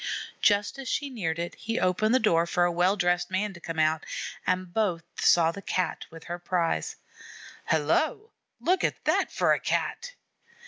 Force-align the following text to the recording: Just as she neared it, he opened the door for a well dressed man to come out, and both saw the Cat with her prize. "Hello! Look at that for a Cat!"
Just 0.41 0.79
as 0.79 0.89
she 0.89 1.11
neared 1.11 1.37
it, 1.37 1.53
he 1.53 1.79
opened 1.79 2.15
the 2.15 2.19
door 2.19 2.47
for 2.47 2.63
a 2.63 2.71
well 2.71 2.95
dressed 2.95 3.29
man 3.29 3.53
to 3.53 3.59
come 3.59 3.77
out, 3.77 4.03
and 4.47 4.73
both 4.73 5.03
saw 5.19 5.51
the 5.51 5.61
Cat 5.61 6.07
with 6.09 6.23
her 6.23 6.39
prize. 6.39 6.95
"Hello! 7.65 8.31
Look 8.59 8.83
at 8.83 9.05
that 9.05 9.31
for 9.31 9.53
a 9.53 9.59
Cat!" 9.59 10.15